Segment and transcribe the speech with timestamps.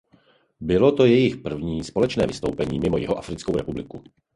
[0.61, 4.03] Bylo to jejich první společné vystoupení mimo Jihoafrickou republiku.